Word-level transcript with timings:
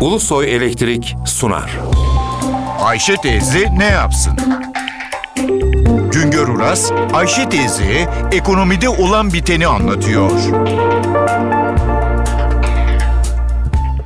Ulusoy 0.00 0.54
Elektrik 0.56 1.16
sunar. 1.26 1.78
Ayşe 2.80 3.16
teyze 3.16 3.78
ne 3.78 3.84
yapsın? 3.84 4.32
Güngör 6.12 6.48
Uras, 6.48 6.92
Ayşe 7.12 7.48
teyze 7.48 8.08
ekonomide 8.32 8.88
olan 8.88 9.32
biteni 9.32 9.66
anlatıyor. 9.66 10.30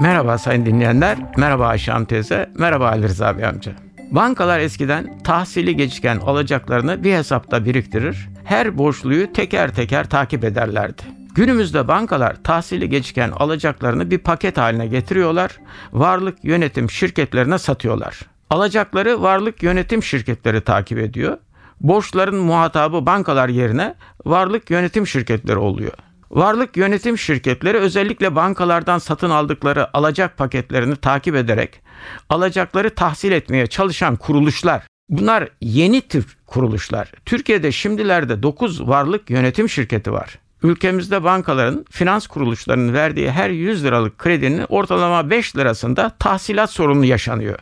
Merhaba 0.00 0.38
sayın 0.38 0.66
dinleyenler, 0.66 1.18
merhaba 1.36 1.66
Ayşe 1.66 1.92
Hanım 1.92 2.06
teyze, 2.06 2.50
merhaba 2.58 2.88
Ali 2.88 3.02
Rıza 3.02 3.38
Bey 3.38 3.44
amca. 3.44 3.72
Bankalar 4.10 4.58
eskiden 4.58 5.18
tahsili 5.24 5.76
geçken 5.76 6.16
alacaklarını 6.16 7.04
bir 7.04 7.14
hesapta 7.14 7.64
biriktirir, 7.64 8.28
her 8.44 8.78
borçluyu 8.78 9.32
teker 9.32 9.74
teker 9.74 10.10
takip 10.10 10.44
ederlerdi. 10.44 11.17
Günümüzde 11.38 11.88
bankalar 11.88 12.42
tahsili 12.44 12.88
geçken 12.88 13.30
alacaklarını 13.30 14.10
bir 14.10 14.18
paket 14.18 14.56
haline 14.56 14.86
getiriyorlar, 14.86 15.58
varlık 15.92 16.44
yönetim 16.44 16.90
şirketlerine 16.90 17.58
satıyorlar. 17.58 18.20
Alacakları 18.50 19.22
varlık 19.22 19.62
yönetim 19.62 20.02
şirketleri 20.02 20.60
takip 20.60 20.98
ediyor. 20.98 21.38
Borçların 21.80 22.36
muhatabı 22.36 23.06
bankalar 23.06 23.48
yerine 23.48 23.94
varlık 24.24 24.70
yönetim 24.70 25.06
şirketleri 25.06 25.56
oluyor. 25.56 25.92
Varlık 26.30 26.76
yönetim 26.76 27.18
şirketleri 27.18 27.78
özellikle 27.78 28.34
bankalardan 28.34 28.98
satın 28.98 29.30
aldıkları 29.30 29.96
alacak 29.96 30.36
paketlerini 30.36 30.96
takip 30.96 31.34
ederek 31.34 31.80
alacakları 32.28 32.94
tahsil 32.94 33.32
etmeye 33.32 33.66
çalışan 33.66 34.16
kuruluşlar. 34.16 34.82
Bunlar 35.08 35.48
yeni 35.60 36.00
tür 36.00 36.36
kuruluşlar. 36.46 37.12
Türkiye'de 37.26 37.72
şimdilerde 37.72 38.42
9 38.42 38.88
varlık 38.88 39.30
yönetim 39.30 39.68
şirketi 39.68 40.12
var. 40.12 40.38
Ülkemizde 40.62 41.24
bankaların 41.24 41.84
finans 41.90 42.26
kuruluşlarının 42.26 42.94
verdiği 42.94 43.30
her 43.30 43.50
100 43.50 43.84
liralık 43.84 44.18
kredinin 44.18 44.66
ortalama 44.68 45.30
5 45.30 45.56
lirasında 45.56 46.10
tahsilat 46.18 46.70
sorunu 46.70 47.04
yaşanıyor. 47.04 47.58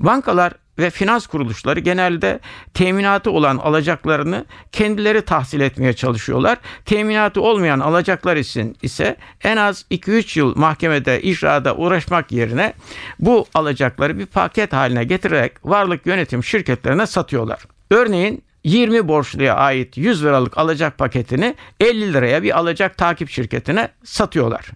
Bankalar 0.00 0.52
ve 0.78 0.90
finans 0.90 1.26
kuruluşları 1.26 1.80
genelde 1.80 2.40
teminatı 2.74 3.30
olan 3.30 3.56
alacaklarını 3.56 4.44
kendileri 4.72 5.22
tahsil 5.22 5.60
etmeye 5.60 5.92
çalışıyorlar. 5.92 6.58
Teminatı 6.84 7.40
olmayan 7.40 7.80
alacaklar 7.80 8.36
için 8.36 8.76
ise 8.82 9.16
en 9.44 9.56
az 9.56 9.84
2-3 9.90 10.38
yıl 10.38 10.56
mahkemede 10.56 11.22
icrada 11.22 11.76
uğraşmak 11.76 12.32
yerine 12.32 12.72
bu 13.18 13.46
alacakları 13.54 14.18
bir 14.18 14.26
paket 14.26 14.72
haline 14.72 15.04
getirerek 15.04 15.52
varlık 15.64 16.06
yönetim 16.06 16.44
şirketlerine 16.44 17.06
satıyorlar. 17.06 17.60
Örneğin 17.90 18.42
20 18.64 19.08
borçluya 19.08 19.54
ait 19.54 19.96
100 19.96 20.24
liralık 20.24 20.58
alacak 20.58 20.98
paketini 20.98 21.54
50 21.80 22.12
liraya 22.12 22.42
bir 22.42 22.58
alacak 22.58 22.98
takip 22.98 23.30
şirketine 23.30 23.88
satıyorlar. 24.04 24.66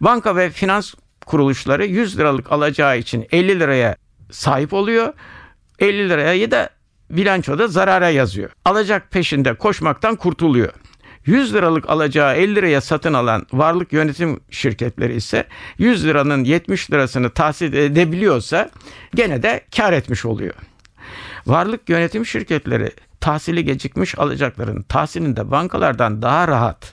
Banka 0.00 0.36
ve 0.36 0.50
finans 0.50 0.94
kuruluşları 1.26 1.86
100 1.86 2.18
liralık 2.18 2.52
alacağı 2.52 2.98
için 2.98 3.26
50 3.32 3.60
liraya 3.60 3.96
sahip 4.30 4.72
oluyor. 4.72 5.12
50 5.78 6.08
liraya 6.08 6.50
da 6.50 6.70
bilançoda 7.10 7.68
zarara 7.68 8.08
yazıyor. 8.08 8.50
Alacak 8.64 9.10
peşinde 9.10 9.54
koşmaktan 9.54 10.16
kurtuluyor. 10.16 10.72
100 11.26 11.54
liralık 11.54 11.90
alacağı 11.90 12.36
50 12.36 12.54
liraya 12.54 12.80
satın 12.80 13.14
alan 13.14 13.46
varlık 13.52 13.92
yönetim 13.92 14.40
şirketleri 14.50 15.14
ise 15.14 15.46
100 15.78 16.06
liranın 16.06 16.44
70 16.44 16.90
lirasını 16.90 17.30
tahsil 17.30 17.72
edebiliyorsa 17.72 18.70
gene 19.14 19.42
de 19.42 19.60
kar 19.76 19.92
etmiş 19.92 20.24
oluyor. 20.24 20.54
Varlık 21.46 21.88
yönetim 21.88 22.26
şirketleri 22.26 22.90
tahsili 23.26 23.64
gecikmiş 23.64 24.18
alacakların 24.18 24.82
tahsilinde 24.82 25.50
bankalardan 25.50 26.22
daha 26.22 26.48
rahat 26.48 26.92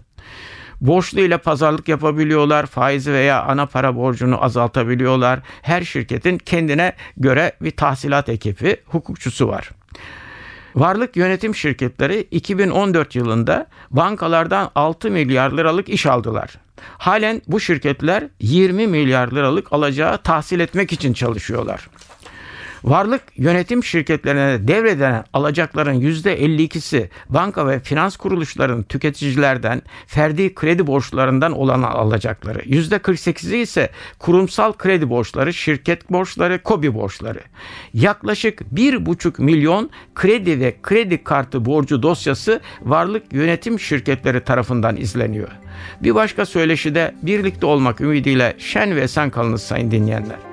borçlu 0.82 1.38
pazarlık 1.38 1.88
yapabiliyorlar. 1.88 2.66
Faizi 2.66 3.14
veya 3.14 3.44
ana 3.44 3.66
para 3.66 3.96
borcunu 3.96 4.44
azaltabiliyorlar. 4.44 5.40
Her 5.62 5.82
şirketin 5.84 6.38
kendine 6.38 6.94
göre 7.18 7.52
bir 7.62 7.72
tahsilat 7.72 8.30
ekibi, 8.30 8.78
hukukçusu 8.86 9.48
var. 9.48 9.70
Varlık 10.76 11.18
yönetim 11.18 11.56
şirketleri 11.56 12.28
2014 12.32 13.16
yılında 13.16 13.68
bankalardan 13.92 14.72
6 14.76 15.12
milyar 15.12 15.52
liralık 15.52 15.90
iş 15.90 16.06
aldılar. 16.06 16.56
Halen 16.98 17.42
bu 17.48 17.60
şirketler 17.60 18.28
20 18.40 18.88
milyar 18.88 19.32
liralık 19.32 19.74
alacağı 19.74 20.18
tahsil 20.18 20.60
etmek 20.60 20.94
için 20.94 21.14
çalışıyorlar. 21.14 21.88
Varlık 22.84 23.22
yönetim 23.36 23.84
şirketlerine 23.84 24.68
devredilen 24.68 25.24
alacakların 25.34 26.02
%52'si 26.02 27.10
banka 27.30 27.68
ve 27.68 27.80
finans 27.80 28.18
kuruluşlarının 28.18 28.84
tüketicilerden 28.84 29.82
ferdi 30.08 30.56
kredi 30.56 30.88
borçlarından 30.88 31.52
olan 31.52 31.82
alacakları. 31.82 32.60
%48'i 32.60 33.58
ise 33.58 33.90
kurumsal 34.20 34.74
kredi 34.74 35.10
borçları, 35.10 35.54
şirket 35.54 36.12
borçları, 36.12 36.64
kobi 36.64 36.94
borçları. 36.94 37.40
Yaklaşık 37.94 38.62
1,5 38.62 39.42
milyon 39.42 39.90
kredi 40.16 40.60
ve 40.60 40.76
kredi 40.84 41.24
kartı 41.24 41.66
borcu 41.66 42.04
dosyası 42.04 42.62
varlık 42.82 43.34
yönetim 43.34 43.80
şirketleri 43.80 44.44
tarafından 44.44 44.98
izleniyor. 44.98 45.50
Bir 46.02 46.16
başka 46.16 46.46
söyleşide 46.46 47.16
birlikte 47.22 47.66
olmak 47.66 48.02
ümidiyle 48.02 48.56
şen 48.58 48.96
ve 48.96 49.02
esen 49.02 49.30
kalınız 49.30 49.62
sayın 49.64 49.92
dinleyenler. 49.92 50.53